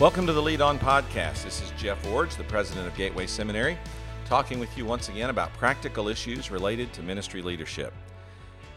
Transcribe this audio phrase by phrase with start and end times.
[0.00, 1.44] Welcome to the Lead On Podcast.
[1.44, 3.78] This is Jeff Ward's the president of Gateway Seminary,
[4.24, 7.92] talking with you once again about practical issues related to ministry leadership.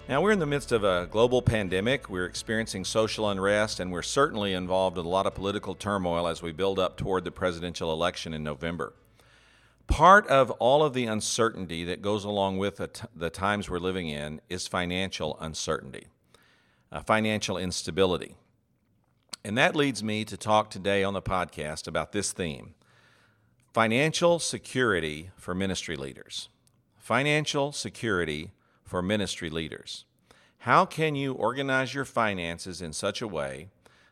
[0.07, 2.09] Now, we're in the midst of a global pandemic.
[2.09, 6.43] We're experiencing social unrest, and we're certainly involved in a lot of political turmoil as
[6.43, 8.93] we build up toward the presidential election in November.
[9.87, 12.75] Part of all of the uncertainty that goes along with
[13.15, 16.07] the, times we're living in is financial uncertainty,
[16.91, 18.35] uh, financial instability.
[19.45, 22.73] And that leads me to talk today on the podcast about this theme
[23.71, 26.49] financial security for ministry leaders.
[26.97, 28.49] Financial security
[28.83, 30.05] for ministry leaders.
[30.57, 33.69] How can you organize your finances in such a way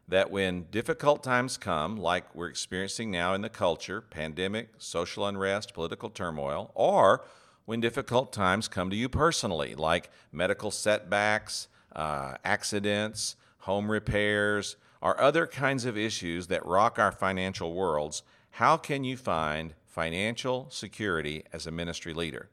[0.08, 5.74] that when difficult times come, like we're experiencing now in the culture pandemic, social unrest,
[5.74, 7.26] political turmoil or
[7.66, 15.20] when difficult times come to you personally, like medical setbacks, uh, accidents, home repairs, or
[15.20, 21.44] other kinds of issues that rock our financial worlds, how can you find financial security
[21.52, 22.50] as a ministry leader?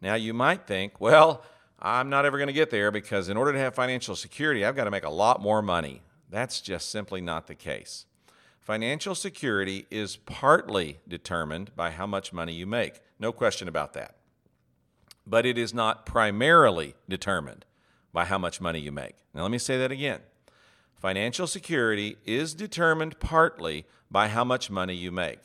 [0.00, 1.44] Now, you might think, well,
[1.78, 4.74] I'm not ever going to get there because in order to have financial security, I've
[4.74, 6.00] got to make a lot more money.
[6.30, 8.06] That's just simply not the case.
[8.60, 14.16] Financial security is partly determined by how much money you make, no question about that.
[15.26, 17.66] But it is not primarily determined
[18.10, 19.16] by how much money you make.
[19.34, 20.20] Now, let me say that again.
[20.96, 25.40] Financial security is determined partly by how much money you make,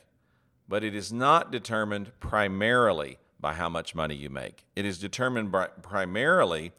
[0.68, 4.66] but it is not determined primarily by how much money you make.
[4.76, 6.72] It is determined by, primarily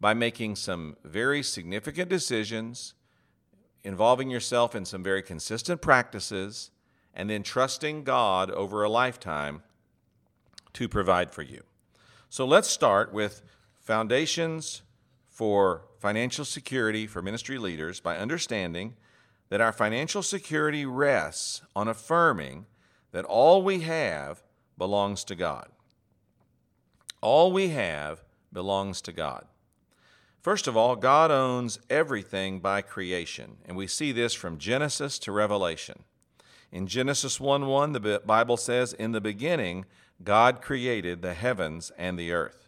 [0.00, 2.94] by making some very significant decisions,
[3.82, 6.70] involving yourself in some very consistent practices,
[7.14, 9.62] and then trusting God over a lifetime
[10.74, 11.62] to provide for you.
[12.28, 13.42] So let's start with
[13.80, 14.82] foundations
[15.36, 18.94] for financial security for ministry leaders by understanding
[19.50, 22.64] that our financial security rests on affirming
[23.12, 24.42] that all we have
[24.78, 25.68] belongs to God.
[27.20, 29.44] All we have belongs to God.
[30.40, 35.32] First of all, God owns everything by creation, and we see this from Genesis to
[35.32, 36.04] Revelation.
[36.72, 39.84] In Genesis 1 1, the Bible says, In the beginning,
[40.24, 42.65] God created the heavens and the earth.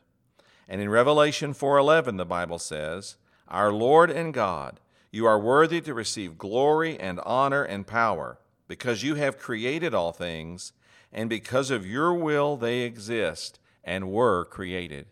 [0.68, 3.16] And in Revelation 4:11 the Bible says,
[3.48, 4.80] "Our Lord and God,
[5.10, 10.12] you are worthy to receive glory and honor and power, because you have created all
[10.12, 10.72] things,
[11.10, 15.06] and because of your will they exist and were created."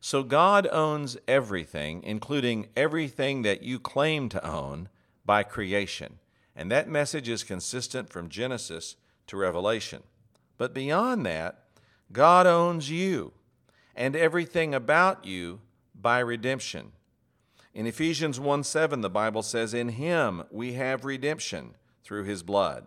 [0.00, 4.88] So God owns everything, including everything that you claim to own
[5.26, 6.18] by creation.
[6.56, 10.02] And that message is consistent from Genesis to Revelation.
[10.56, 11.64] But beyond that,
[12.10, 13.32] God owns you
[13.98, 15.60] and everything about you
[15.92, 16.92] by redemption.
[17.74, 22.86] In Ephesians 1 7, the Bible says, In him we have redemption through his blood.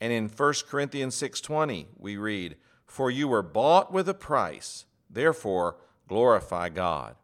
[0.00, 2.56] And in 1 Corinthians 6:20 we read,
[2.86, 7.16] "For you were bought with a price, therefore glorify God."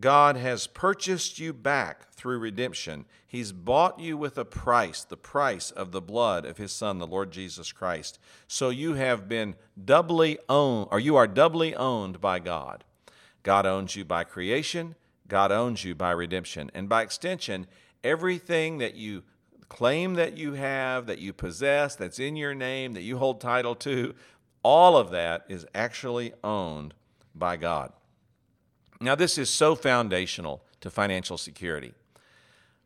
[0.00, 3.04] God has purchased you back through redemption.
[3.26, 7.06] He's bought you with a price, the price of the blood of his son, the
[7.06, 8.18] Lord Jesus Christ.
[8.46, 12.84] So you have been doubly owned, or you are doubly owned by God.
[13.42, 14.94] God owns you by creation,
[15.26, 16.70] God owns you by redemption.
[16.74, 17.66] And by extension,
[18.02, 19.24] everything that you
[19.68, 23.74] claim that you have, that you possess, that's in your name, that you hold title
[23.74, 24.14] to,
[24.62, 26.94] all of that is actually owned
[27.34, 27.92] by God.
[29.00, 31.94] Now, this is so foundational to financial security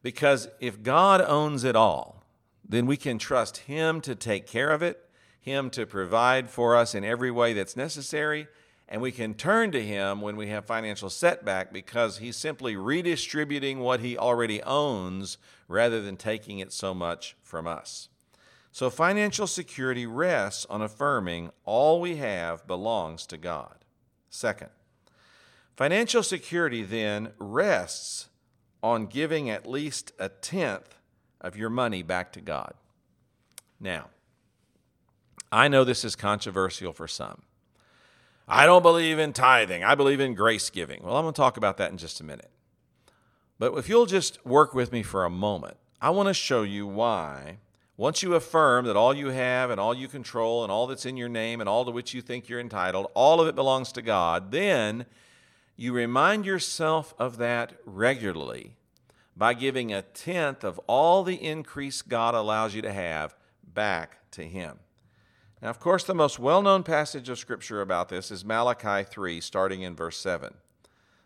[0.02, 2.24] because if God owns it all,
[2.68, 5.08] then we can trust Him to take care of it,
[5.40, 8.46] Him to provide for us in every way that's necessary,
[8.88, 13.78] and we can turn to Him when we have financial setback because He's simply redistributing
[13.78, 18.08] what He already owns rather than taking it so much from us.
[18.70, 23.84] So, financial security rests on affirming all we have belongs to God.
[24.30, 24.70] Second,
[25.76, 28.28] Financial security then rests
[28.82, 30.96] on giving at least a tenth
[31.40, 32.74] of your money back to God.
[33.80, 34.10] Now,
[35.50, 37.42] I know this is controversial for some.
[38.48, 39.84] I don't believe in tithing.
[39.84, 41.02] I believe in grace giving.
[41.02, 42.50] Well, I'm going to talk about that in just a minute.
[43.58, 46.86] But if you'll just work with me for a moment, I want to show you
[46.86, 47.58] why,
[47.96, 51.16] once you affirm that all you have and all you control and all that's in
[51.16, 54.02] your name and all to which you think you're entitled, all of it belongs to
[54.02, 55.06] God, then
[55.76, 58.76] you remind yourself of that regularly
[59.36, 63.34] by giving a tenth of all the increase God allows you to have
[63.64, 64.78] back to Him.
[65.62, 69.40] Now, of course, the most well known passage of Scripture about this is Malachi 3,
[69.40, 70.54] starting in verse 7.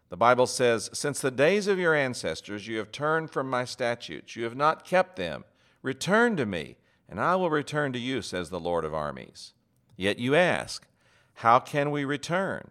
[0.08, 4.36] The Bible says, Since the days of your ancestors you have turned from my statutes,
[4.36, 5.44] you have not kept them.
[5.82, 6.76] Return to me,
[7.08, 9.52] and I will return to you, says the Lord of armies.
[9.96, 10.86] Yet you ask,
[11.34, 12.70] How can we return?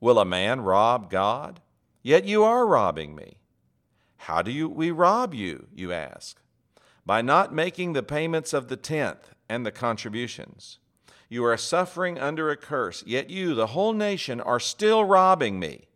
[0.00, 1.60] Will a man rob God?
[2.02, 3.36] Yet you are robbing me.
[4.16, 6.40] How do you, we rob you, you ask?
[7.04, 10.78] By not making the payments of the tenth and the contributions.
[11.28, 15.86] You are suffering under a curse, yet you, the whole nation, are still robbing me.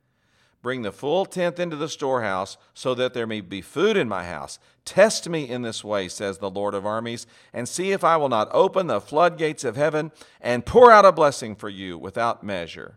[0.62, 4.24] Bring the full tenth into the storehouse, so that there may be food in my
[4.24, 4.58] house.
[4.84, 8.30] Test me in this way, says the Lord of armies, and see if I will
[8.30, 12.96] not open the floodgates of heaven and pour out a blessing for you without measure.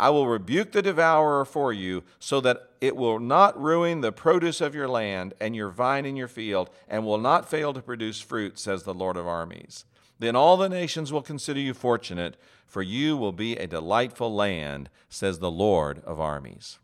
[0.00, 4.62] I will rebuke the devourer for you, so that it will not ruin the produce
[4.62, 8.18] of your land and your vine in your field, and will not fail to produce
[8.18, 9.84] fruit, says the Lord of armies.
[10.18, 14.88] Then all the nations will consider you fortunate, for you will be a delightful land,
[15.10, 16.78] says the Lord of armies.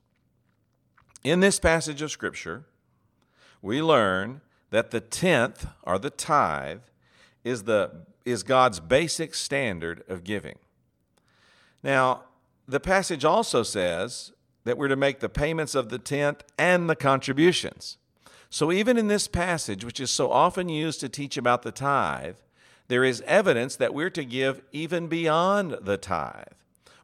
[1.25, 2.67] In this passage of Scripture,
[3.63, 6.83] we learn that the tenth, or the tithe,
[7.45, 7.93] is, the,
[8.27, 10.59] is God's basic standard of giving.
[11.83, 12.25] Now,
[12.67, 14.33] the passage also says
[14.65, 17.99] that we're to make the payments of the tenth and the contributions.
[18.51, 22.37] So, even in this passage, which is so often used to teach about the tithe,
[22.89, 26.55] there is evidence that we're to give even beyond the tithe.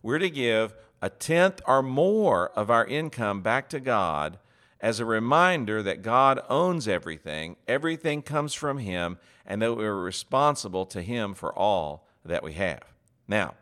[0.03, 4.39] We're to give a tenth or more of our income back to God
[4.81, 10.87] as a reminder that God owns everything, everything comes from Him, and that we're responsible
[10.87, 12.83] to Him for all that we have.
[13.29, 13.55] Now,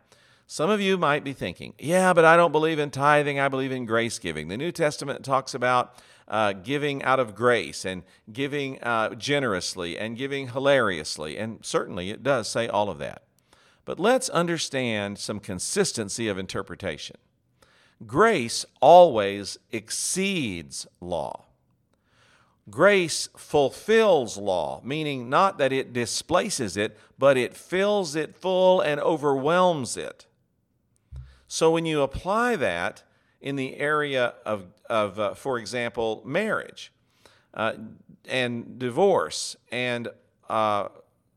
[0.51, 3.71] some of you might be thinking, yeah, but I don't believe in tithing, I believe
[3.71, 4.49] in grace giving.
[4.49, 5.95] The New Testament talks about
[6.27, 8.03] uh, giving out of grace and
[8.33, 13.21] giving uh, generously and giving hilariously, and certainly it does say all of that.
[13.85, 17.15] But let's understand some consistency of interpretation.
[18.05, 21.45] Grace always exceeds law.
[22.69, 28.99] Grace fulfills law, meaning not that it displaces it, but it fills it full and
[28.99, 30.25] overwhelms it.
[31.53, 33.03] So when you apply that
[33.41, 36.93] in the area of, of uh, for example, marriage
[37.53, 37.73] uh,
[38.25, 40.07] and divorce and
[40.49, 40.87] uh,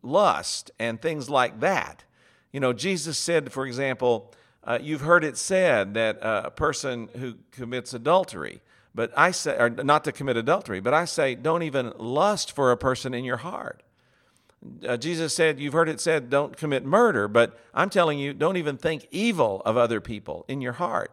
[0.05, 2.05] lust and things like that,
[2.53, 4.33] you know, Jesus said, for example,
[4.63, 8.63] uh, you've heard it said that uh, a person who commits adultery,
[8.95, 12.71] but I say, or not to commit adultery, but I say, don't even lust for
[12.71, 13.83] a person in your heart.
[14.87, 18.57] Uh, Jesus said, You've heard it said, don't commit murder, but I'm telling you, don't
[18.57, 21.11] even think evil of other people in your heart.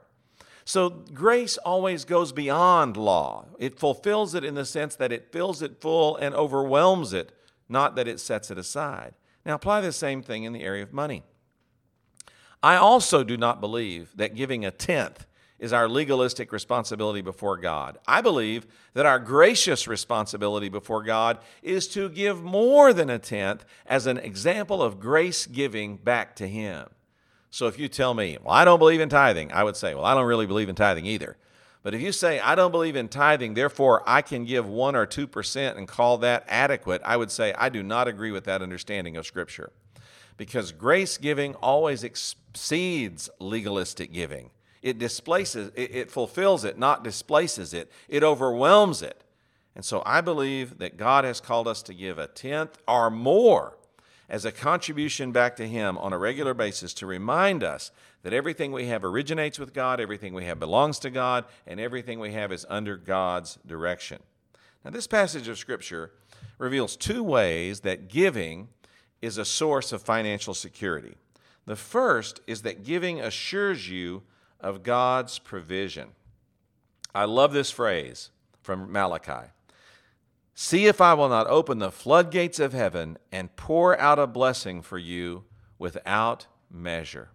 [0.63, 3.45] So grace always goes beyond law.
[3.59, 7.31] It fulfills it in the sense that it fills it full and overwhelms it,
[7.67, 9.13] not that it sets it aside.
[9.45, 11.23] Now apply the same thing in the area of money.
[12.63, 15.25] I also do not believe that giving a tenth
[15.61, 17.99] is our legalistic responsibility before God.
[18.07, 18.65] I believe
[18.95, 24.17] that our gracious responsibility before God is to give more than a tenth as an
[24.17, 26.89] example of grace giving back to Him.
[27.51, 30.03] So if you tell me, well, I don't believe in tithing, I would say, well,
[30.03, 31.37] I don't really believe in tithing either.
[31.83, 35.05] But if you say, I don't believe in tithing, therefore I can give 1 or
[35.05, 39.15] 2% and call that adequate, I would say, I do not agree with that understanding
[39.15, 39.71] of Scripture
[40.37, 44.49] because grace giving always exceeds legalistic giving.
[44.81, 47.91] It displaces, it, it, fulfills it, not displaces it.
[48.09, 49.23] It overwhelms it.
[49.75, 53.77] And so I believe that God has called us to give a tenth or more
[54.27, 57.91] as a contribution back to Him on a regular basis to remind us
[58.23, 62.19] that everything we have originates with God, everything we have belongs to God, and everything
[62.19, 64.19] we have is under God's direction.
[64.83, 66.11] Now, this passage of Scripture
[66.57, 68.69] reveals two ways that giving
[69.21, 71.15] is a source of financial security.
[71.65, 74.23] The first is that giving assures you
[74.61, 76.09] of God's provision.
[77.13, 78.29] I love this phrase
[78.61, 79.49] from Malachi
[80.63, 84.81] See if I will not open the floodgates of heaven and pour out a blessing
[84.81, 85.45] for you
[85.79, 87.29] without measure.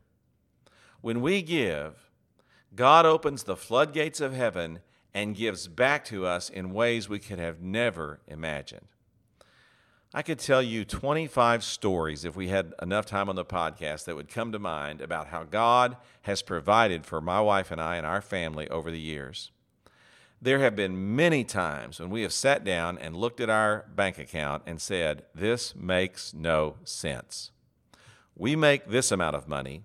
[1.00, 2.11] When we give,
[2.75, 4.80] God opens the floodgates of heaven
[5.14, 8.87] and gives back to us in ways we could have never imagined.
[10.14, 14.16] I could tell you 25 stories if we had enough time on the podcast that
[14.16, 18.06] would come to mind about how God has provided for my wife and I and
[18.06, 19.50] our family over the years.
[20.40, 24.18] There have been many times when we have sat down and looked at our bank
[24.18, 27.50] account and said, This makes no sense.
[28.36, 29.84] We make this amount of money,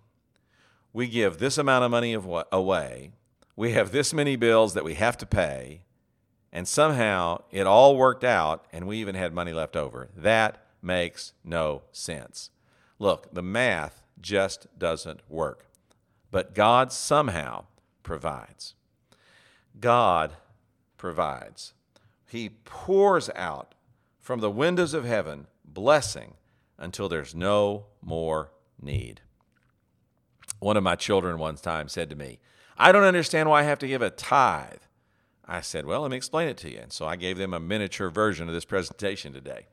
[0.94, 3.12] we give this amount of money away,
[3.56, 5.82] we have this many bills that we have to pay,
[6.52, 10.10] and somehow it all worked out and we even had money left over.
[10.16, 12.50] That makes no sense.
[13.00, 15.66] Look, the math just doesn't work.
[16.30, 17.66] But God somehow
[18.04, 18.76] provides.
[19.80, 20.34] God
[20.98, 21.74] provides.
[22.28, 23.76] He pours out
[24.20, 26.36] from the windows of heaven blessing
[26.78, 29.22] until there's no more need.
[30.60, 32.40] One of my children one time said to me,
[32.78, 34.82] I don't understand why I have to give a tithe.
[35.46, 36.80] I said, Well, let me explain it to you.
[36.80, 39.68] And so I gave them a miniature version of this presentation today.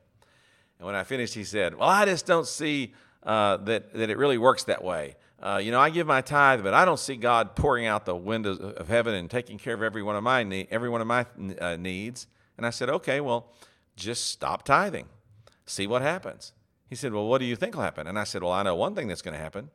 [0.77, 4.17] And when I finished, he said, Well, I just don't see uh, that, that it
[4.17, 5.15] really works that way.
[5.41, 8.15] Uh, you know, I give my tithe, but I don't see God pouring out the
[8.15, 11.25] windows of heaven and taking care of every one of my every one of my
[11.61, 12.27] uh, needs.
[12.57, 13.53] And I said, okay, well,
[13.95, 15.05] just stop tithing,
[15.65, 16.51] see what happens.
[16.89, 18.07] He said, well, what do you think will happen?
[18.07, 19.69] And I said, well, I know one thing that's going to happen.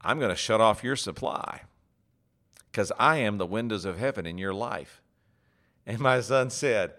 [0.00, 1.62] I'm going to shut off your supply
[2.70, 5.01] because I am the windows of heaven in your life.
[5.86, 6.92] And my son said,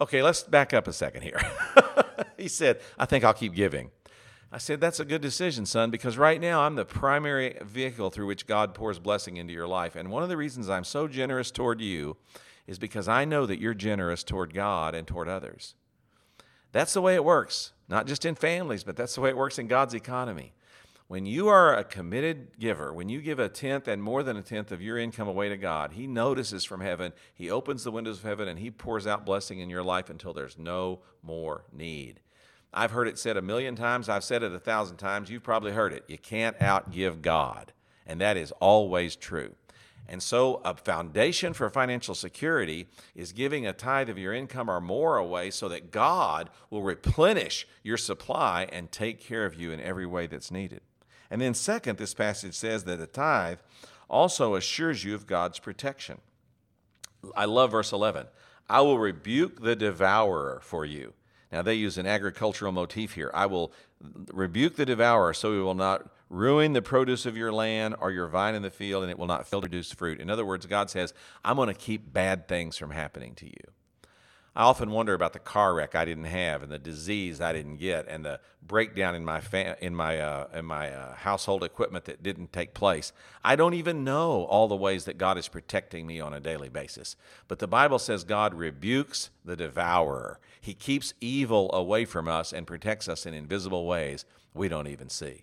[0.00, 1.40] okay, let's back up a second here.
[2.36, 3.90] he said, I think I'll keep giving.
[4.54, 8.26] I said, That's a good decision, son, because right now I'm the primary vehicle through
[8.26, 9.96] which God pours blessing into your life.
[9.96, 12.16] And one of the reasons I'm so generous toward you
[12.68, 15.74] is because I know that you're generous toward God and toward others.
[16.70, 19.58] That's the way it works, not just in families, but that's the way it works
[19.58, 20.54] in God's economy.
[21.06, 24.42] When you are a committed giver, when you give a tenth and more than a
[24.42, 28.18] tenth of your income away to God, He notices from heaven, He opens the windows
[28.18, 32.20] of heaven, and He pours out blessing in your life until there's no more need.
[32.72, 34.08] I've heard it said a million times.
[34.08, 35.30] I've said it a thousand times.
[35.30, 36.04] You've probably heard it.
[36.08, 37.72] You can't outgive God.
[38.06, 39.54] And that is always true.
[40.08, 44.80] And so, a foundation for financial security is giving a tithe of your income or
[44.80, 49.80] more away so that God will replenish your supply and take care of you in
[49.80, 50.80] every way that's needed.
[51.30, 53.58] And then, second, this passage says that a tithe
[54.08, 56.18] also assures you of God's protection.
[57.34, 58.26] I love verse 11.
[58.68, 61.14] I will rebuke the devourer for you.
[61.50, 63.30] Now, they use an agricultural motif here.
[63.32, 63.72] I will
[64.32, 68.26] rebuke the devourer so he will not ruin the produce of your land or your
[68.26, 70.20] vine in the field, and it will not fail to produce fruit.
[70.20, 71.14] In other words, God says,
[71.44, 73.72] I'm going to keep bad things from happening to you.
[74.56, 77.78] I often wonder about the car wreck I didn't have, and the disease I didn't
[77.78, 82.04] get, and the breakdown in my fa- in my uh, in my uh, household equipment
[82.04, 83.12] that didn't take place.
[83.42, 86.68] I don't even know all the ways that God is protecting me on a daily
[86.68, 87.16] basis.
[87.48, 90.38] But the Bible says God rebukes the devourer.
[90.60, 95.08] He keeps evil away from us and protects us in invisible ways we don't even
[95.08, 95.42] see.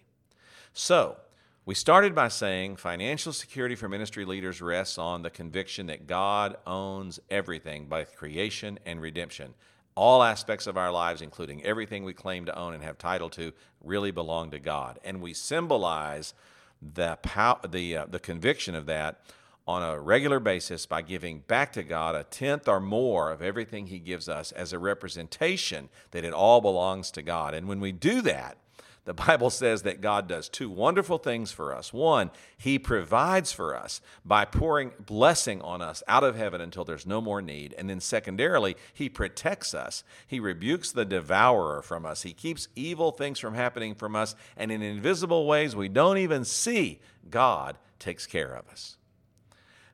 [0.73, 1.17] So,
[1.63, 6.57] we started by saying financial security for ministry leaders rests on the conviction that God
[6.65, 9.53] owns everything, both creation and redemption.
[9.93, 13.53] All aspects of our lives, including everything we claim to own and have title to,
[13.83, 14.99] really belong to God.
[15.03, 16.33] And we symbolize
[16.81, 19.21] the, pow- the, uh, the conviction of that
[19.67, 23.85] on a regular basis by giving back to God a tenth or more of everything
[23.85, 27.53] He gives us as a representation that it all belongs to God.
[27.53, 28.57] And when we do that,
[29.03, 31.91] the Bible says that God does two wonderful things for us.
[31.91, 37.07] One, He provides for us by pouring blessing on us out of heaven until there's
[37.07, 37.73] no more need.
[37.77, 40.03] And then, secondarily, He protects us.
[40.27, 42.21] He rebukes the devourer from us.
[42.21, 44.35] He keeps evil things from happening from us.
[44.55, 48.97] And in invisible ways we don't even see, God takes care of us.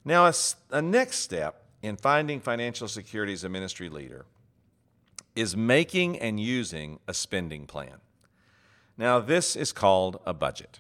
[0.04, 0.34] Now, a,
[0.72, 4.26] a next step in finding financial security as a ministry leader
[5.34, 8.00] is making and using a spending plan.
[8.98, 10.80] Now, this is called a budget.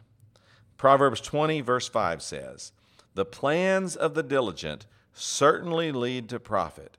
[0.77, 2.71] Proverbs 20, verse 5 says,
[3.13, 6.97] The plans of the diligent certainly lead to profit,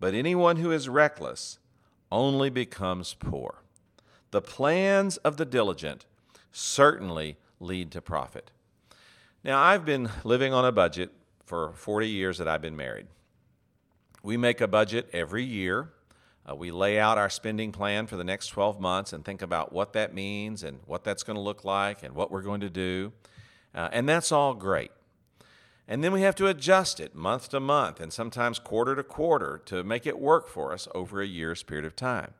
[0.00, 1.58] but anyone who is reckless
[2.10, 3.62] only becomes poor.
[4.30, 6.06] The plans of the diligent
[6.52, 8.50] certainly lead to profit.
[9.42, 11.10] Now, I've been living on a budget
[11.44, 13.06] for 40 years that I've been married.
[14.22, 15.90] We make a budget every year
[16.48, 19.72] uh, we lay out our spending plan for the next 12 months and think about
[19.72, 22.70] what that means and what that's going to look like and what we're going to
[22.70, 23.12] do.
[23.74, 24.90] Uh, and that's all great.
[25.88, 29.60] And then we have to adjust it month to month and sometimes quarter to quarter
[29.66, 32.32] to make it work for us over a year's period of time.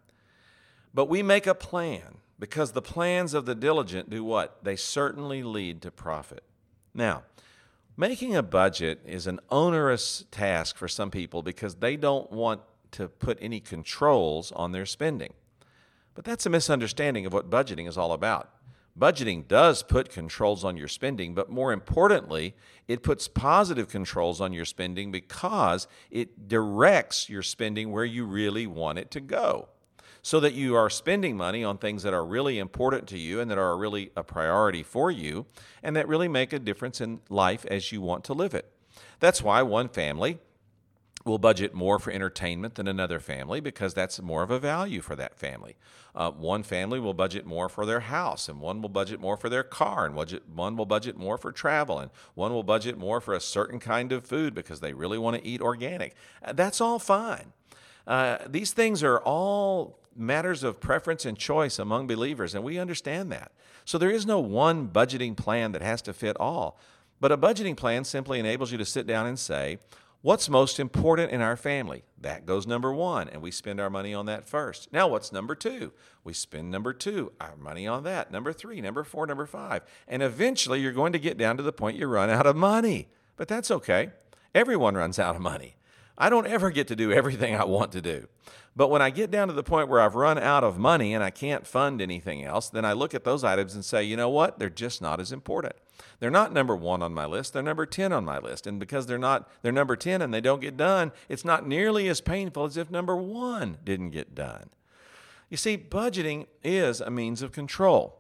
[0.93, 4.63] But we make a plan because the plans of the diligent do what?
[4.63, 6.43] They certainly lead to profit.
[6.95, 7.25] Now,
[7.97, 12.61] making a budget is an onerous task for some people because they don't want
[12.95, 15.35] to put any controls on their spending.
[16.15, 18.51] But that's a misunderstanding of what budgeting is all about.
[18.97, 22.55] Budgeting does put controls on your spending, but more importantly,
[22.87, 28.69] it puts positive controls on your spending because it directs your spending where you really
[28.69, 29.69] want it to go.
[30.23, 33.51] So that you are spending money on things that are really important to you and
[33.51, 35.47] that are really a priority for you
[35.83, 38.71] and that really make a difference in life as you want to live it.
[39.19, 40.39] That's why one family
[41.25, 45.17] will budget more for entertainment than another family because that's more of a value for
[45.17, 45.77] that family.
[46.15, 49.49] Uh, one family will budget more for their house, and one will budget more for
[49.49, 53.21] their car, and budget, one will budget more for travel, and one will budget more
[53.21, 56.15] for a certain kind of food because they really want to eat organic.
[56.45, 57.53] Uh, that's all fine.
[58.07, 63.33] Uh, these things are all matters of preference and choice among believers, and we understand
[63.33, 63.51] that.
[63.85, 66.79] So there is no one budgeting plan that has to fit all.
[67.21, 69.79] But a budgeting plan simply enables you to sit down and say,
[70.25, 72.03] What's most important in our family?
[72.19, 74.91] That goes number one, and we spend our money on that first.
[74.91, 75.93] Now, what's number two?
[76.25, 78.31] We spend number two, our money on that.
[78.31, 79.83] Number three, number four, number five.
[80.09, 83.09] And eventually, you're going to get down to the point you run out of money.
[83.37, 84.13] But that's okay.
[84.55, 85.77] Everyone runs out of money.
[86.17, 88.27] I don't ever get to do everything I want to do.
[88.75, 91.23] But when I get down to the point where I've run out of money and
[91.23, 94.31] I can't fund anything else, then I look at those items and say, you know
[94.31, 94.59] what?
[94.59, 95.75] They're just not as important.
[96.21, 98.67] They're not number one on my list, they're number 10 on my list.
[98.67, 102.09] And because they're not, they're number 10 and they don't get done, it's not nearly
[102.09, 104.71] as painful as if number one didn't get done.
[105.51, 108.19] You see, budgeting is a means of control.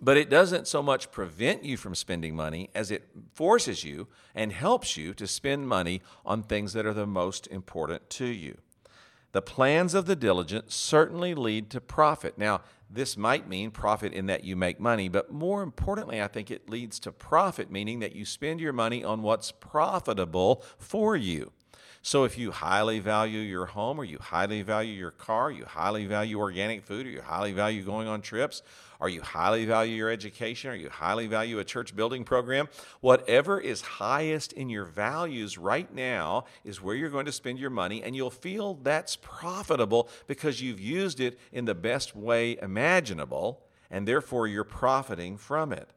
[0.00, 4.52] But it doesn't so much prevent you from spending money as it forces you and
[4.52, 8.58] helps you to spend money on things that are the most important to you.
[9.32, 12.36] The plans of the diligent certainly lead to profit.
[12.36, 12.60] Now,
[12.90, 16.68] this might mean profit in that you make money, but more importantly, I think it
[16.68, 21.52] leads to profit, meaning that you spend your money on what's profitable for you.
[22.04, 26.04] So if you highly value your home or you highly value your car, you highly
[26.06, 28.62] value organic food, or you highly value going on trips,
[28.98, 32.68] or you highly value your education, or you highly value a church building program,
[33.00, 37.70] whatever is highest in your values right now is where you're going to spend your
[37.70, 43.62] money, and you'll feel that's profitable because you've used it in the best way imaginable,
[43.92, 45.90] and therefore you're profiting from it.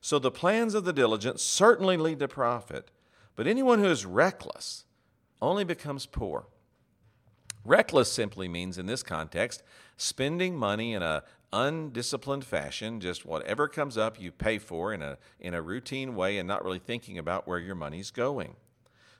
[0.00, 2.90] So the plans of the diligent certainly lead to profit,
[3.36, 4.83] but anyone who is reckless,
[5.44, 6.46] only becomes poor.
[7.64, 9.62] Reckless simply means, in this context,
[9.96, 11.22] spending money in a
[11.52, 16.38] undisciplined fashion, just whatever comes up you pay for in a, in a routine way
[16.38, 18.56] and not really thinking about where your money's going.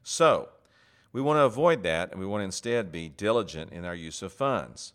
[0.03, 0.51] So,
[1.13, 4.21] we want to avoid that and we want to instead be diligent in our use
[4.21, 4.93] of funds.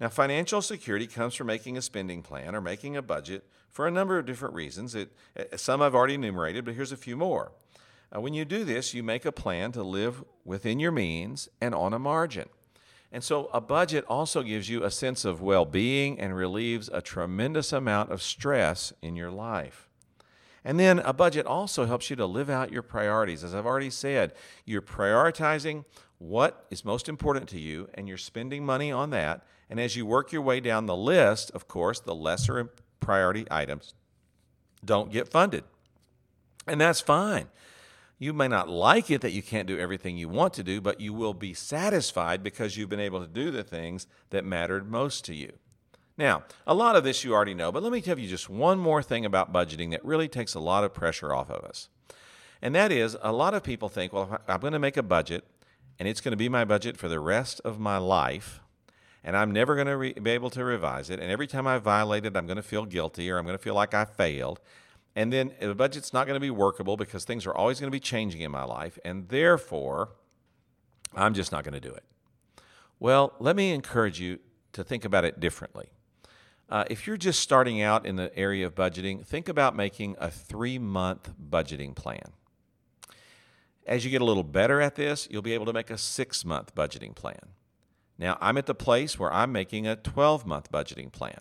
[0.00, 3.90] Now, financial security comes from making a spending plan or making a budget for a
[3.90, 4.94] number of different reasons.
[4.94, 7.52] It, eh, some I've already enumerated, but here's a few more.
[8.14, 11.74] Uh, when you do this, you make a plan to live within your means and
[11.74, 12.48] on a margin.
[13.10, 17.00] And so a budget also gives you a sense of well being and relieves a
[17.00, 19.88] tremendous amount of stress in your life.
[20.64, 23.44] And then a budget also helps you to live out your priorities.
[23.44, 24.34] As I've already said,
[24.66, 25.84] you're prioritizing
[26.18, 29.46] what is most important to you and you're spending money on that.
[29.70, 33.94] And as you work your way down the list, of course, the lesser priority items
[34.84, 35.64] don't get funded.
[36.66, 37.48] And that's fine.
[38.18, 41.00] You may not like it that you can't do everything you want to do, but
[41.00, 45.24] you will be satisfied because you've been able to do the things that mattered most
[45.26, 45.52] to you.
[46.16, 48.80] Now, a lot of this you already know, but let me tell you just one
[48.80, 51.88] more thing about budgeting that really takes a lot of pressure off of us.
[52.60, 55.44] And that is, a lot of people think, well, I'm going to make a budget,
[55.96, 58.60] and it's going to be my budget for the rest of my life,
[59.22, 61.20] and I'm never going to re- be able to revise it.
[61.20, 63.62] And every time I violate it, I'm going to feel guilty or I'm going to
[63.62, 64.58] feel like I failed.
[65.16, 67.94] And then the budget's not going to be workable because things are always going to
[67.94, 68.98] be changing in my life.
[69.04, 70.10] And therefore,
[71.14, 72.04] I'm just not going to do it.
[73.00, 74.38] Well, let me encourage you
[74.72, 75.88] to think about it differently.
[76.68, 80.30] Uh, if you're just starting out in the area of budgeting, think about making a
[80.30, 82.32] three month budgeting plan.
[83.86, 86.44] As you get a little better at this, you'll be able to make a six
[86.44, 87.54] month budgeting plan.
[88.18, 91.40] Now, I'm at the place where I'm making a 12 month budgeting plan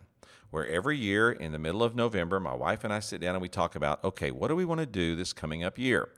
[0.50, 3.42] where every year in the middle of November, my wife and I sit down and
[3.42, 6.10] we talk about okay, what do we want to do this coming up year?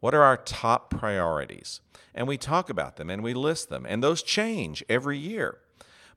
[0.00, 1.80] What are our top priorities?
[2.14, 5.58] And we talk about them and we list them, and those change every year.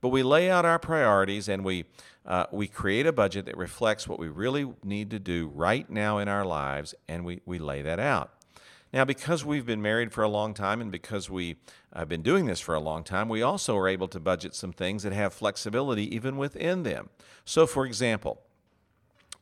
[0.02, 1.86] But we lay out our priorities and we,
[2.26, 6.18] uh, we create a budget that reflects what we really need to do right now
[6.18, 8.32] in our lives, and we, we lay that out.
[8.94, 11.56] Now, because we've been married for a long time and because we
[11.96, 14.74] have been doing this for a long time, we also are able to budget some
[14.74, 17.10] things that have flexibility even within them.
[17.46, 18.42] So, for example,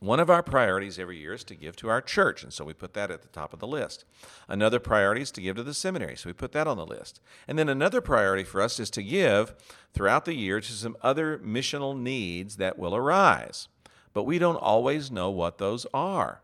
[0.00, 2.72] one of our priorities every year is to give to our church, and so we
[2.72, 4.06] put that at the top of the list.
[4.48, 7.20] Another priority is to give to the seminary, so we put that on the list.
[7.46, 9.54] And then another priority for us is to give
[9.92, 13.68] throughout the year to some other missional needs that will arise.
[14.14, 16.40] But we don't always know what those are.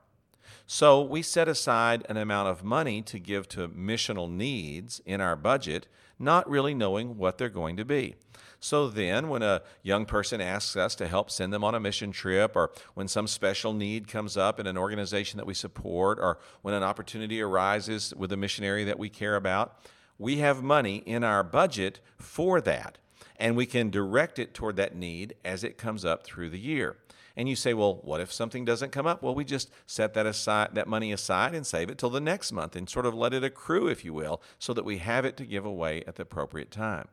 [0.68, 5.36] So we set aside an amount of money to give to missional needs in our
[5.36, 5.86] budget,
[6.18, 8.16] not really knowing what they're going to be.
[8.58, 12.10] So then, when a young person asks us to help send them on a mission
[12.10, 16.38] trip, or when some special need comes up in an organization that we support, or
[16.62, 19.78] when an opportunity arises with a missionary that we care about,
[20.18, 22.98] we have money in our budget for that,
[23.36, 26.96] and we can direct it toward that need as it comes up through the year.
[27.36, 29.22] And you say, well, what if something doesn't come up?
[29.22, 32.50] Well, we just set that aside, that money aside and save it till the next
[32.50, 35.36] month and sort of let it accrue, if you will, so that we have it
[35.36, 37.08] to give away at the appropriate time.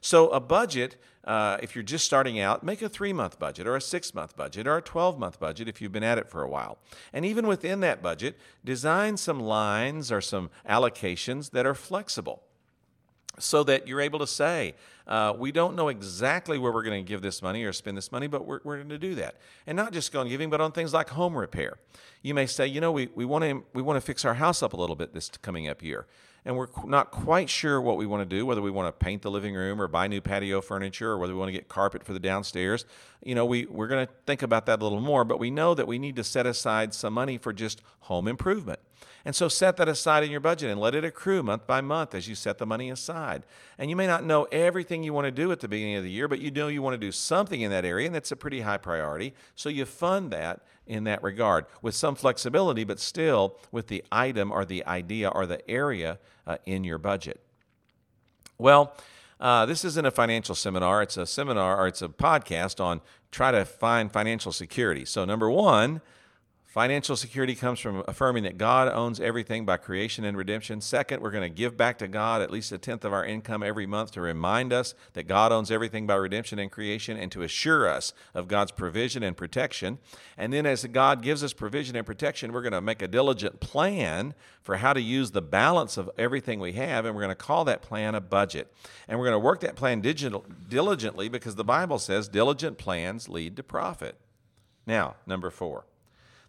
[0.00, 3.76] So a budget, uh, if you're just starting out, make a three month budget or
[3.76, 6.42] a six month budget or a 12 month budget if you've been at it for
[6.42, 6.78] a while.
[7.12, 12.42] And even within that budget, design some lines or some allocations that are flexible
[13.42, 14.74] so that you're able to say,
[15.06, 18.12] uh, we don't know exactly where we're going to give this money or spend this
[18.12, 19.36] money, but we're, we're going to do that.
[19.66, 21.78] And not just on giving, but on things like home repair.
[22.22, 24.62] You may say, you know, we, we want to we want to fix our house
[24.62, 26.06] up a little bit this coming up year.
[26.44, 29.22] And we're not quite sure what we want to do, whether we want to paint
[29.22, 32.04] the living room or buy new patio furniture or whether we want to get carpet
[32.04, 32.86] for the downstairs.
[33.22, 35.74] You know, we, we're going to think about that a little more, but we know
[35.74, 38.78] that we need to set aside some money for just home improvement.
[39.24, 42.14] And so set that aside in your budget and let it accrue month by month
[42.14, 43.42] as you set the money aside.
[43.76, 46.10] And you may not know everything you want to do at the beginning of the
[46.10, 48.36] year, but you know you want to do something in that area, and that's a
[48.36, 49.34] pretty high priority.
[49.54, 54.50] So you fund that in that regard with some flexibility, but still with the item
[54.50, 57.40] or the idea or the area uh, in your budget.
[58.56, 58.94] Well,
[59.40, 61.02] uh, this isn't a financial seminar.
[61.02, 65.04] It's a seminar or it's a podcast on try to find financial security.
[65.04, 66.00] So, number one,
[66.68, 70.82] Financial security comes from affirming that God owns everything by creation and redemption.
[70.82, 73.62] Second, we're going to give back to God at least a tenth of our income
[73.62, 77.40] every month to remind us that God owns everything by redemption and creation and to
[77.40, 79.96] assure us of God's provision and protection.
[80.36, 83.60] And then, as God gives us provision and protection, we're going to make a diligent
[83.60, 87.34] plan for how to use the balance of everything we have, and we're going to
[87.34, 88.70] call that plan a budget.
[89.08, 93.26] And we're going to work that plan digital, diligently because the Bible says diligent plans
[93.26, 94.16] lead to profit.
[94.86, 95.86] Now, number four.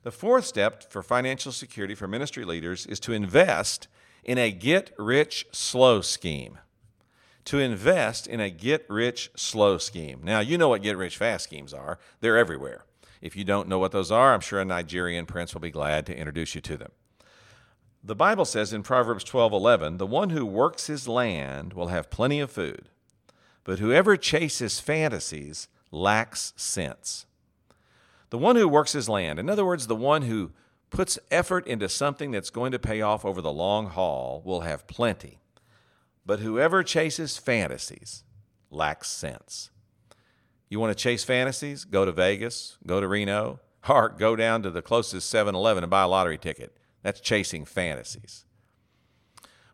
[0.03, 3.87] The fourth step for financial security for ministry leaders is to invest
[4.23, 6.57] in a get rich slow scheme.
[7.45, 10.21] To invest in a get rich slow scheme.
[10.23, 12.85] Now, you know what get rich fast schemes are, they're everywhere.
[13.21, 16.05] If you don't know what those are, I'm sure a Nigerian prince will be glad
[16.05, 16.91] to introduce you to them.
[18.01, 22.39] The Bible says in Proverbs 12:11, "The one who works his land will have plenty
[22.39, 22.87] of food,
[23.65, 27.25] but whoever chases fantasies lacks sense."
[28.29, 30.51] The one who works his land, in other words, the one who
[30.89, 34.87] puts effort into something that's going to pay off over the long haul, will have
[34.87, 35.39] plenty.
[36.25, 38.23] But whoever chases fantasies
[38.71, 39.71] lacks sense.
[40.69, 41.85] You want to chase fantasies?
[41.85, 45.89] Go to Vegas, go to Reno, or go down to the closest 7 Eleven and
[45.89, 46.77] buy a lottery ticket.
[47.01, 48.45] That's chasing fantasies.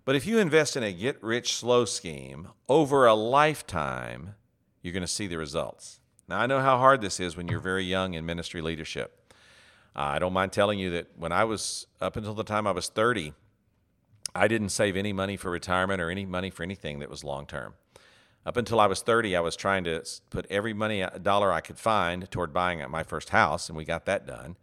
[0.05, 4.35] But if you invest in a get rich slow scheme over a lifetime,
[4.81, 5.99] you're going to see the results.
[6.27, 9.33] Now, I know how hard this is when you're very young in ministry leadership.
[9.95, 12.71] Uh, I don't mind telling you that when I was up until the time I
[12.71, 13.33] was 30,
[14.33, 17.45] I didn't save any money for retirement or any money for anything that was long
[17.45, 17.75] term.
[18.45, 21.61] Up until I was 30, I was trying to put every money uh, dollar I
[21.61, 24.55] could find toward buying my first house, and we got that done.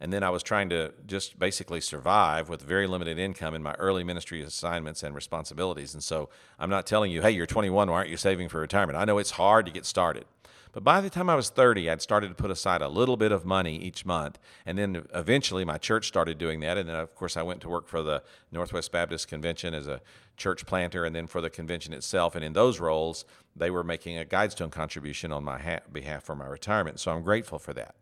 [0.00, 3.74] And then I was trying to just basically survive with very limited income in my
[3.74, 5.94] early ministry assignments and responsibilities.
[5.94, 8.98] And so I'm not telling you, hey, you're 21, why aren't you saving for retirement?
[8.98, 10.26] I know it's hard to get started.
[10.74, 13.30] But by the time I was 30, I'd started to put aside a little bit
[13.30, 14.40] of money each month.
[14.66, 16.76] And then eventually my church started doing that.
[16.76, 20.00] And then, of course, I went to work for the Northwest Baptist Convention as a
[20.36, 22.34] church planter and then for the convention itself.
[22.34, 26.34] And in those roles, they were making a Guidestone contribution on my ha- behalf for
[26.34, 26.98] my retirement.
[26.98, 27.94] So I'm grateful for that.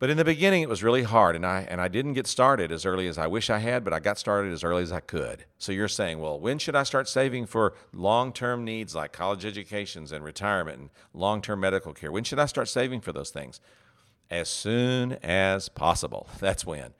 [0.00, 2.72] But in the beginning, it was really hard, and I and I didn't get started
[2.72, 5.00] as early as I wish I had, but I got started as early as I
[5.00, 5.44] could.
[5.58, 10.10] So you're saying, well, when should I start saving for long-term needs like college educations
[10.10, 12.10] and retirement and long-term medical care?
[12.10, 13.60] When should I start saving for those things?
[14.30, 16.28] As soon as possible.
[16.40, 16.94] That's when.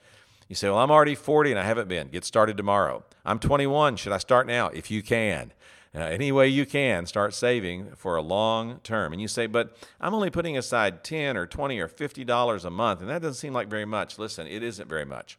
[0.51, 2.09] You say, well, I'm already 40 and I haven't been.
[2.09, 3.05] Get started tomorrow.
[3.25, 3.97] I'm 21.
[3.97, 4.67] Should I start now?
[4.69, 5.53] If you can.
[5.92, 9.12] Uh, any way you can, start saving for a long term.
[9.12, 13.00] And you say, but I'm only putting aside 10 or 20 or $50 a month,
[13.00, 14.18] and that doesn't seem like very much.
[14.18, 15.37] Listen, it isn't very much.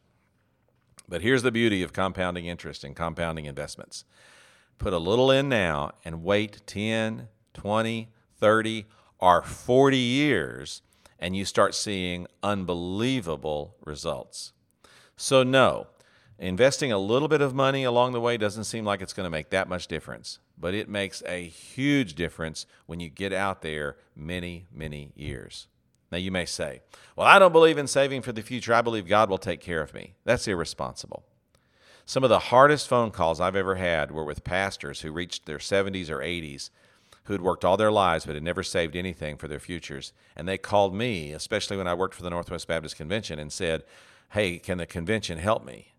[1.08, 4.04] But here's the beauty of compounding interest and compounding investments
[4.78, 8.10] put a little in now and wait 10, 20,
[8.40, 8.86] 30,
[9.20, 10.82] or 40 years,
[11.20, 14.54] and you start seeing unbelievable results.
[15.16, 15.88] So, no,
[16.42, 19.30] Investing a little bit of money along the way doesn't seem like it's going to
[19.30, 23.98] make that much difference, but it makes a huge difference when you get out there
[24.16, 25.68] many, many years.
[26.12, 26.82] Now, you may say,
[27.16, 28.74] Well, I don't believe in saving for the future.
[28.74, 30.16] I believe God will take care of me.
[30.26, 31.24] That's irresponsible.
[32.08, 35.60] Some of the hardest phone calls I've ever had were with pastors who reached their
[35.60, 36.72] 70s or 80s
[37.26, 40.12] who had worked all their lives but had never saved anything for their futures.
[40.36, 43.84] And they called me, especially when I worked for the Northwest Baptist Convention, and said,
[44.32, 45.91] Hey, can the convention help me?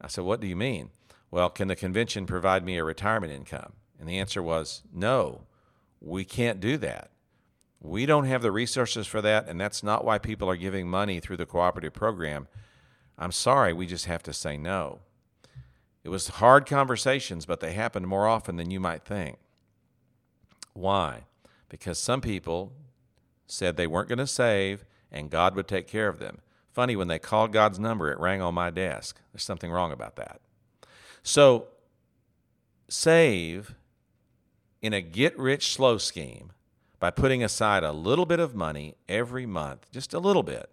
[0.00, 0.90] I said, What do you mean?
[1.30, 3.74] Well, can the convention provide me a retirement income?
[3.98, 5.42] And the answer was, No,
[6.00, 7.10] we can't do that.
[7.80, 11.18] We don't have the resources for that, and that's not why people are giving money
[11.18, 12.46] through the cooperative program.
[13.18, 15.00] I'm sorry, we just have to say no.
[16.04, 19.38] It was hard conversations, but they happened more often than you might think.
[20.72, 21.24] Why?
[21.68, 22.72] Because some people
[23.46, 26.38] said they weren't going to save and God would take care of them.
[26.80, 29.20] Funny, when they called God's number, it rang on my desk.
[29.34, 30.40] There's something wrong about that.
[31.22, 31.66] So,
[32.88, 33.74] save
[34.80, 36.52] in a get rich slow scheme
[36.98, 40.70] by putting aside a little bit of money every month, just a little bit,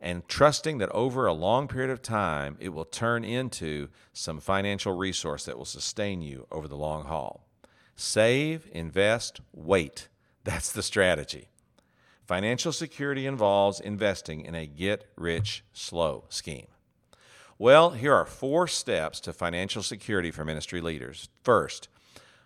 [0.00, 4.96] and trusting that over a long period of time it will turn into some financial
[4.96, 7.48] resource that will sustain you over the long haul.
[7.96, 10.06] Save, invest, wait.
[10.44, 11.48] That's the strategy.
[12.26, 16.66] Financial security involves investing in a get rich slow scheme.
[17.56, 21.28] Well, here are four steps to financial security for ministry leaders.
[21.44, 21.88] First,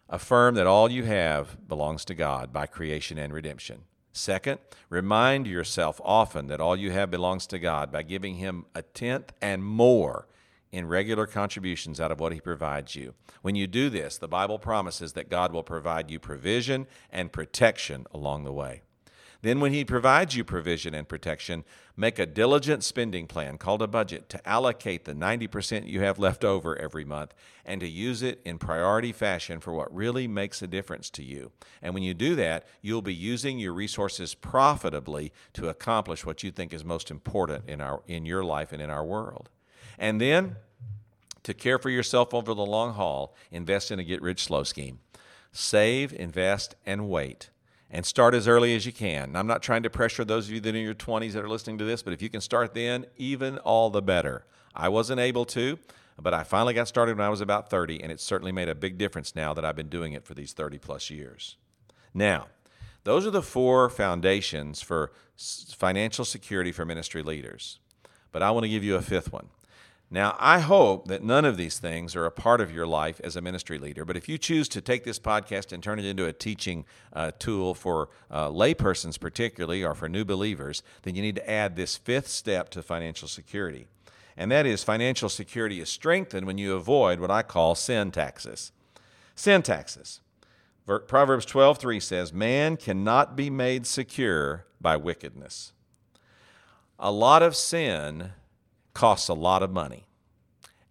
[0.08, 3.84] affirm that all you have belongs to God by creation and redemption.
[4.12, 4.58] Second,
[4.90, 9.32] remind yourself often that all you have belongs to God by giving Him a tenth
[9.40, 10.28] and more
[10.70, 13.14] in regular contributions out of what He provides you.
[13.40, 18.06] When you do this, the Bible promises that God will provide you provision and protection
[18.12, 18.82] along the way.
[19.42, 21.64] Then, when He provides you provision and protection,
[21.96, 26.44] make a diligent spending plan called a budget to allocate the 90% you have left
[26.44, 30.66] over every month and to use it in priority fashion for what really makes a
[30.66, 31.52] difference to you.
[31.80, 36.50] And when you do that, you'll be using your resources profitably to accomplish what you
[36.50, 39.48] think is most important in, our, in your life and in our world.
[39.98, 40.56] And then
[41.42, 45.00] to care for yourself over the long haul, invest in a get rich slow scheme.
[45.52, 47.50] Save, invest, and wait.
[47.90, 49.34] And start as early as you can.
[49.34, 51.48] I'm not trying to pressure those of you that are in your 20s that are
[51.48, 54.44] listening to this, but if you can start then, even all the better.
[54.74, 55.78] I wasn't able to,
[56.20, 58.74] but I finally got started when I was about 30, and it certainly made a
[58.74, 61.56] big difference now that I've been doing it for these 30 plus years.
[62.14, 62.46] Now,
[63.04, 67.80] those are the four foundations for financial security for ministry leaders.
[68.30, 69.48] But I want to give you a fifth one.
[70.12, 73.36] Now, I hope that none of these things are a part of your life as
[73.36, 76.26] a ministry leader, but if you choose to take this podcast and turn it into
[76.26, 81.36] a teaching uh, tool for uh, laypersons, particularly, or for new believers, then you need
[81.36, 83.86] to add this fifth step to financial security.
[84.36, 88.72] And that is financial security is strengthened when you avoid what I call sin taxes.
[89.36, 90.20] Sin taxes.
[90.86, 95.72] Proverbs 12:3 says, "Man cannot be made secure by wickedness."
[96.98, 98.32] A lot of sin
[98.94, 100.06] costs a lot of money.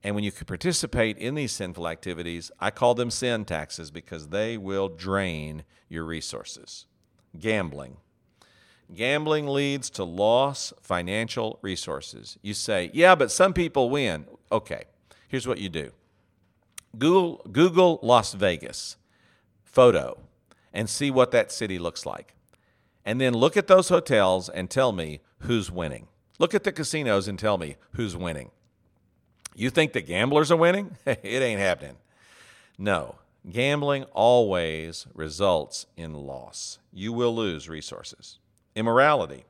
[0.04, 4.30] And when you can participate in these sinful activities, I call them sin taxes because
[4.30, 6.86] they will drain your resources.
[7.38, 7.98] Gambling.
[8.94, 12.38] Gambling leads to loss financial resources.
[12.42, 14.26] You say, yeah, but some people win.
[14.52, 14.84] Okay,
[15.28, 15.92] here's what you do
[16.98, 18.96] Google, Google Las Vegas
[19.64, 20.20] photo
[20.74, 22.34] and see what that city looks like.
[23.06, 26.08] And then look at those hotels and tell me who's winning.
[26.40, 28.50] Look at the casinos and tell me who's winning.
[29.56, 30.96] You think the gamblers are winning?
[31.06, 31.98] it ain't happening.
[32.78, 33.16] No,
[33.50, 36.80] gambling always results in loss.
[36.94, 38.40] You will lose resources.
[38.74, 39.44] Immorality.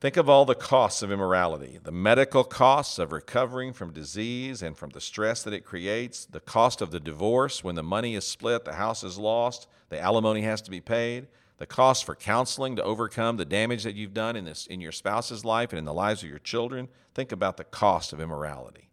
[0.00, 4.76] Think of all the costs of immorality the medical costs of recovering from disease and
[4.76, 8.26] from the stress that it creates, the cost of the divorce when the money is
[8.26, 11.28] split, the house is lost, the alimony has to be paid,
[11.60, 14.92] the cost for counseling to overcome the damage that you've done in this in your
[14.92, 16.88] spouse's life and in the lives of your children.
[17.14, 18.88] Think about the cost of immorality.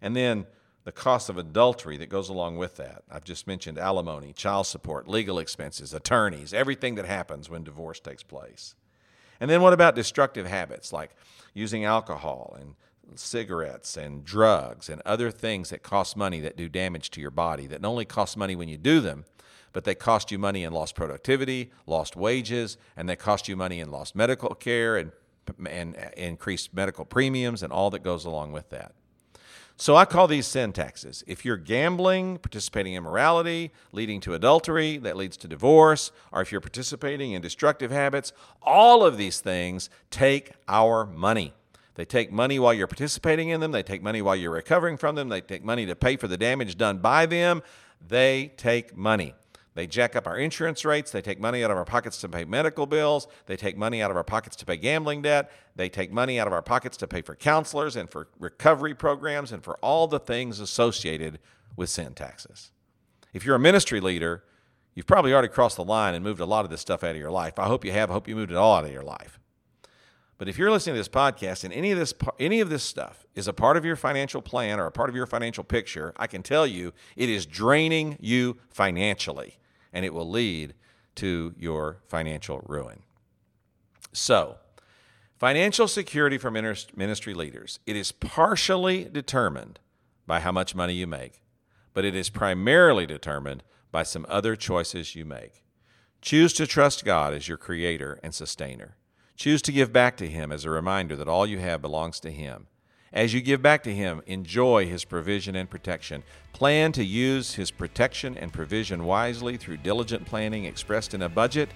[0.00, 0.46] And then
[0.84, 3.02] the cost of adultery that goes along with that.
[3.10, 8.22] I've just mentioned alimony, child support, legal expenses, attorneys, everything that happens when divorce takes
[8.22, 8.74] place.
[9.38, 11.10] And then what about destructive habits like
[11.52, 12.76] using alcohol and
[13.14, 17.66] cigarettes and drugs and other things that cost money that do damage to your body
[17.66, 19.26] that not only cost money when you do them,
[19.74, 23.80] but they cost you money in lost productivity, lost wages, and they cost you money
[23.80, 25.12] in lost medical care and,
[25.68, 28.92] and increased medical premiums and all that goes along with that.
[29.76, 31.24] So I call these sin taxes.
[31.26, 36.52] If you're gambling, participating in immorality, leading to adultery that leads to divorce, or if
[36.52, 38.32] you're participating in destructive habits,
[38.62, 41.52] all of these things take our money.
[41.96, 45.16] They take money while you're participating in them, they take money while you're recovering from
[45.16, 47.60] them, they take money to pay for the damage done by them.
[48.06, 49.34] They take money.
[49.74, 51.10] They jack up our insurance rates.
[51.10, 53.26] They take money out of our pockets to pay medical bills.
[53.46, 55.50] They take money out of our pockets to pay gambling debt.
[55.74, 59.50] They take money out of our pockets to pay for counselors and for recovery programs
[59.50, 61.40] and for all the things associated
[61.76, 62.70] with sin taxes.
[63.32, 64.44] If you're a ministry leader,
[64.94, 67.16] you've probably already crossed the line and moved a lot of this stuff out of
[67.16, 67.58] your life.
[67.58, 68.10] I hope you have.
[68.10, 69.40] I hope you moved it all out of your life.
[70.38, 73.24] But if you're listening to this podcast and any of this any of this stuff
[73.34, 76.28] is a part of your financial plan or a part of your financial picture, I
[76.28, 79.58] can tell you it is draining you financially
[79.94, 80.74] and it will lead
[81.14, 83.02] to your financial ruin.
[84.12, 84.56] So,
[85.38, 89.78] financial security for ministry leaders, it is partially determined
[90.26, 91.42] by how much money you make,
[91.94, 95.62] but it is primarily determined by some other choices you make.
[96.20, 98.96] Choose to trust God as your creator and sustainer.
[99.36, 102.30] Choose to give back to Him as a reminder that all you have belongs to
[102.30, 102.66] Him.
[103.14, 106.24] As you give back to Him, enjoy His provision and protection.
[106.52, 111.68] Plan to use His protection and provision wisely through diligent planning expressed in a budget,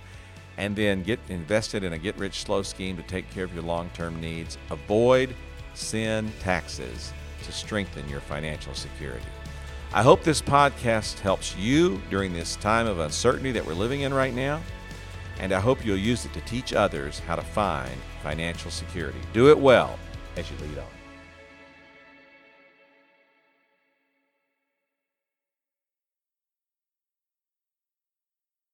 [0.56, 3.62] and then get invested in a get rich slow scheme to take care of your
[3.62, 4.58] long term needs.
[4.72, 5.32] Avoid
[5.74, 7.12] sin taxes
[7.44, 9.24] to strengthen your financial security.
[9.92, 14.12] I hope this podcast helps you during this time of uncertainty that we're living in
[14.12, 14.60] right now,
[15.38, 19.20] and I hope you'll use it to teach others how to find financial security.
[19.32, 20.00] Do it well
[20.36, 20.97] as you lead on.